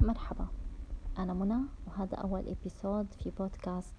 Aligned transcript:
مرحبا. 0.00 0.46
أنا 1.18 1.34
منى 1.34 1.60
وهذا 1.86 2.16
أول 2.16 2.48
إبيسود 2.48 3.06
في 3.12 3.30
بودكاست 3.30 3.94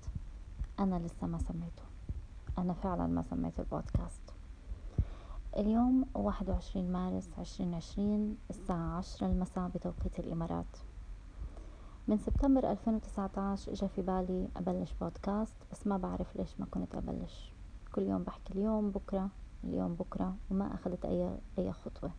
أنا 0.80 1.00
لسه 1.00 1.28
ما 1.28 1.38
سميته. 1.38 1.84
أنا 2.58 2.74
فعلا 2.74 3.08
ما 3.08 3.22
سميت 3.22 3.60
البودكاست 3.60 4.22
اليوم 5.58 6.06
واحد 6.14 6.50
وعشرين 6.50 6.92
مارس 6.92 7.30
عشرين 7.38 7.74
عشرين 7.74 8.38
الساعة 8.50 8.98
عشرة 8.98 9.28
المساء 9.28 9.68
بتوقيت 9.68 10.20
الإمارات. 10.20 10.78
من 12.08 12.18
سبتمبر 12.18 12.72
ألفين 12.72 12.96
وتسعة 12.96 13.32
عشر 13.38 13.72
إجا 13.72 13.88
في 13.88 14.02
بالي 14.02 14.48
أبلش 14.58 14.94
بودكاست 15.02 15.56
بس 15.72 15.88
ما 15.88 15.98
بعرف 15.98 16.36
ليش 16.36 16.60
ما 16.60 16.66
كنت 16.72 16.96
أبلش. 16.96 17.54
كل 17.96 18.02
يوم 18.02 18.24
بحكي 18.24 18.54
اليوم 18.54 18.90
بكرة 18.92 19.30
اليوم 19.64 19.94
بكرة 19.94 20.36
وما 20.52 20.74
أخذت 20.74 21.06
أي 21.06 21.38
أي 21.58 21.72
خطوة. 21.72 22.12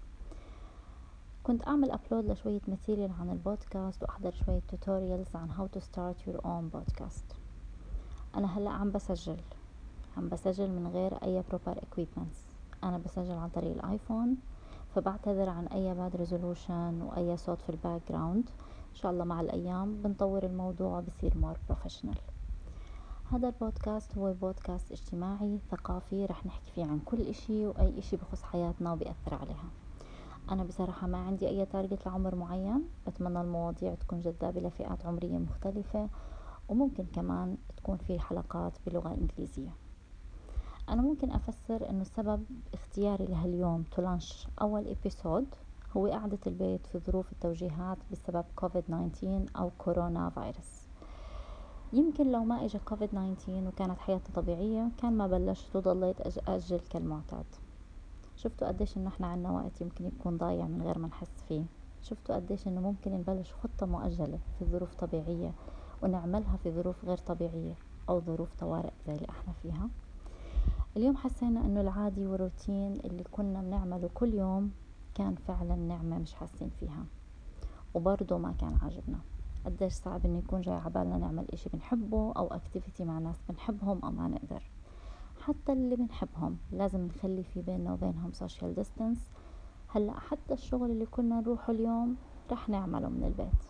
كنت 1.43 1.67
أعمل 1.67 1.91
upload 1.91 2.25
لشوية 2.31 2.61
material 2.69 3.13
عن 3.21 3.31
البودكاست 3.31 4.03
وأحضر 4.03 4.31
شوية 4.31 4.61
tutorials 4.69 5.37
عن 5.37 5.51
how 5.51 5.77
to 5.77 5.81
start 5.81 6.27
your 6.27 6.41
own 6.41 6.79
podcast. 6.79 7.35
أنا 8.35 8.59
هلأ 8.59 8.71
عم 8.71 8.91
بسجل. 8.91 9.37
عم 10.17 10.29
بسجل 10.29 10.71
من 10.71 10.87
غير 10.87 11.15
أي 11.15 11.43
proper 11.43 11.75
equipments. 11.75 12.39
أنا 12.85 12.99
بسجل 12.99 13.33
عن 13.33 13.49
طريق 13.49 13.73
الآيفون 13.73 14.37
فبعتذر 14.95 15.49
عن 15.49 15.67
أي 15.67 15.95
bad 15.95 16.17
resolution 16.17 17.03
وأي 17.03 17.37
صوت 17.37 17.61
في 17.63 17.71
ال 17.71 18.01
background 18.09 18.49
إن 18.91 18.95
شاء 18.95 19.13
الله 19.13 19.25
مع 19.25 19.41
الأيام 19.41 20.03
بنطور 20.03 20.43
الموضوع 20.43 21.01
بصير 21.01 21.39
more 21.39 21.57
professional 21.69 22.19
هذا 23.33 23.49
البودكاست 23.49 24.19
هو 24.19 24.33
بودكاست 24.33 24.93
اجتماعي 24.93 25.59
ثقافي 25.71 26.27
رح 26.27 26.47
نحكي 26.47 26.73
فيه 26.75 26.85
عن 26.85 27.01
كل 27.05 27.21
إشي 27.21 27.67
وأي 27.67 27.99
إشي 27.99 28.17
بخص 28.17 28.43
حياتنا 28.43 28.93
وبيأثر 28.93 29.35
عليها. 29.35 29.69
أنا 30.51 30.65
بصراحة 30.65 31.07
ما 31.07 31.19
عندي 31.19 31.49
أي 31.49 31.67
target 31.67 32.07
لعمر 32.07 32.35
معين. 32.35 32.83
بتمنى 33.07 33.41
المواضيع 33.41 33.95
تكون 33.95 34.21
جذابة 34.21 34.61
لفئات 34.61 35.07
عمرية 35.07 35.39
مختلفة 35.39 36.09
وممكن 36.69 37.05
كمان 37.15 37.57
تكون 37.77 37.97
في 37.97 38.19
حلقات 38.19 38.73
بلغة 38.87 39.15
إنجليزية. 39.15 39.75
أنا 40.89 41.03
ممكن 41.03 41.31
أفسر 41.31 41.91
أنه 41.91 42.05
سبب 42.05 42.45
اختياري 42.75 43.25
لهاليوم 43.27 43.83
ت 43.83 43.92
launch 43.92 44.49
أول 44.63 44.89
episode 44.89 45.47
هو 45.97 46.07
قعدة 46.07 46.39
البيت 46.47 46.87
في 46.87 46.99
ظروف 46.99 47.33
التوجيهات 47.33 47.99
بسبب 48.11 48.45
كوفيد 48.57 48.83
19 48.83 49.45
أو 49.57 49.71
كورونا 49.79 50.31
فيروس 50.31 50.83
يمكن 51.93 52.33
لو 52.33 52.45
ما 52.45 52.65
إجا 52.65 52.79
كوفيد 52.79 53.09
19 53.09 53.69
وكانت 53.69 53.99
حياتنا 53.99 54.35
طبيعية 54.35 54.89
كان 54.99 55.13
ما 55.13 55.27
بلشت 55.27 55.77
وضليت 55.77 56.49
أجل 56.49 56.81
كالمعتاد. 56.91 57.45
شفتوا 58.37 58.69
قديش 58.69 58.97
إنه 58.97 59.09
إحنا 59.09 59.27
عنا 59.27 59.51
وقت 59.51 59.81
يمكن 59.81 60.07
يكون 60.07 60.37
ضايع 60.37 60.67
من 60.67 60.83
غير 60.83 60.99
ما 60.99 61.09
نحس 61.09 61.43
فيه. 61.49 61.65
شفتوا 62.03 62.35
قديش 62.35 62.67
إنه 62.69 62.81
ممكن 62.81 63.13
نبلش 63.13 63.53
خطة 63.53 63.87
مؤجلة 63.87 64.39
في 64.59 64.65
ظروف 64.65 64.95
طبيعية 64.95 65.53
ونعملها 66.03 66.57
في 66.57 66.71
ظروف 66.71 67.05
غير 67.05 67.17
طبيعية 67.17 67.75
أو 68.09 68.21
ظروف 68.21 68.55
طوارئ 68.55 68.93
زي 69.07 69.15
اللي 69.15 69.27
إحنا 69.31 69.53
فيها. 69.63 69.89
اليوم 70.97 71.17
حسينا 71.17 71.61
إنه 71.61 71.81
العادي 71.81 72.27
والروتين 72.27 72.93
اللي 73.05 73.25
كنا 73.25 73.61
بنعمله 73.63 74.11
كل 74.15 74.35
يوم 74.35 74.71
كان 75.15 75.35
فعلا 75.35 75.75
نعمة 75.75 76.19
مش 76.19 76.35
حاسين 76.35 76.71
فيها 76.81 77.05
وبرضه 77.95 78.39
ما 78.39 78.53
كان 78.53 78.79
عاجبنا. 78.83 79.19
قديش 79.67 79.93
صعب 79.93 80.27
إنه 80.27 80.39
يكون 80.39 80.61
جاي 80.61 80.75
عبالنا 80.75 81.19
نعمل 81.19 81.45
إشي 81.53 81.69
بنحبه 81.73 82.33
أو 82.33 82.47
اكتيفيتي 82.47 83.05
مع 83.05 83.19
ناس 83.19 83.37
بنحبهم 83.49 84.01
أو 84.05 84.11
ما 84.11 84.29
نقدر. 84.29 84.63
حتى 85.47 85.73
اللي 85.73 85.97
بنحبهم. 85.97 86.59
لازم 86.73 87.07
نخلي 87.07 87.43
في 87.43 87.63
بيننا 87.63 87.93
وبينهم 87.93 88.33
social 88.33 88.75
distance 88.75 89.29
هلأ 89.89 90.21
حتى 90.21 90.55
الشغل 90.55 90.91
اللي 90.91 91.07
كنا 91.07 91.41
نروحه 91.41 91.73
اليوم 91.73 92.17
رح 92.51 92.69
نعمله 92.69 93.09
من 93.09 93.25
البيت. 93.25 93.65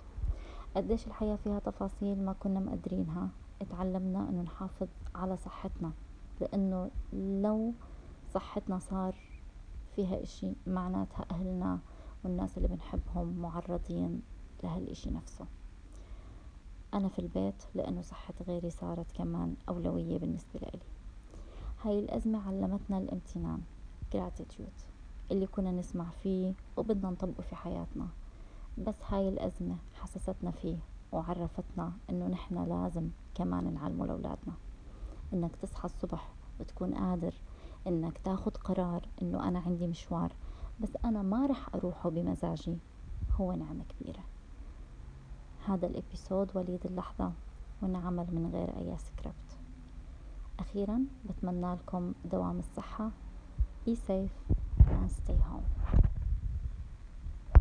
قديش 0.77 1.07
الحياة 1.07 1.37
فيها 1.37 1.59
تفاصيل 1.59 2.25
ما 2.25 2.33
كنا 2.33 2.61
مقدرينها. 2.61 3.29
اتعلمنا 3.63 4.29
إنه 4.29 4.43
نحافظ 4.43 4.89
على 5.15 5.37
صحتنا 5.37 5.93
لإنه 6.41 6.91
لو 7.13 7.73
صحتنا 8.35 8.79
صار 8.79 9.15
فيها 9.97 10.23
إشي 10.23 10.53
معناتها 10.67 11.27
أهلنا 11.31 11.79
والناس 12.25 12.57
اللي 12.57 12.69
بنحبهم 12.69 13.39
معرضين 13.39 14.23
لهالإشي 14.63 15.11
نفسه. 15.11 15.47
أنا 16.95 17.09
في 17.09 17.19
البيت 17.19 17.63
لإنه 17.75 18.03
صحة 18.03 18.35
غيري 18.49 18.71
صارت 18.71 19.13
كمان 19.13 19.55
أولوية 19.69 20.19
بالنسبة 20.19 20.61
لي 20.61 20.81
هاي 21.85 21.99
الأزمة 21.99 22.49
علمتنا 22.49 22.99
الامتنان 22.99 23.61
gratitude 24.15 24.83
اللي 25.31 25.47
كنا 25.47 25.73
نسمع 25.73 26.11
فيه 26.23 26.55
وبدنا 26.77 27.11
نطبقه 27.11 27.43
في 27.43 27.57
حياتنا. 27.57 28.09
بس 28.79 28.95
هاي 29.09 29.29
الأزمة 29.29 29.77
حسستنا 29.95 30.51
فيه 30.51 30.77
وعرفتنا 31.13 31.93
إنه 32.11 32.27
نحنا 32.27 32.61
لازم 32.61 33.09
كمان 33.35 33.75
نعلمه 33.75 34.07
لأولادنا. 34.07 34.55
إنك 35.33 35.57
تصحى 35.57 35.85
الصبح 35.85 36.33
وتكون 36.61 36.95
قادر 36.95 37.35
إنك 37.87 38.19
تاخد 38.19 38.57
قرار 38.57 39.09
إنه 39.23 39.49
أنا 39.49 39.59
عندي 39.59 39.87
مشوار 39.87 40.33
بس 40.81 40.97
أنا 41.05 41.23
ما 41.23 41.47
رح 41.47 41.75
أروحه 41.75 42.11
بمزاجي 42.11 42.79
هو 43.41 43.53
نعمة 43.53 43.85
كبيرة. 43.85 44.25
هذا 45.67 45.87
الإبيسود 45.87 46.57
وليد 46.57 46.87
اللحظة 46.87 47.33
ونعمل 47.83 48.27
من 48.35 48.51
غير 48.53 48.77
أي 48.77 48.99
سكريبت. 48.99 49.52
أخيرا 50.63 51.05
بتمنى 51.25 51.73
لكم 51.73 52.15
دوام 52.25 52.59
الصحة. 52.59 53.11
Be 53.87 53.95
safe 53.95 54.55
and 54.79 55.11
stay 55.11 55.39
home. 55.51 56.12